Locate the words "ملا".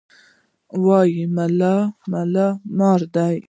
1.35-1.75, 2.11-2.47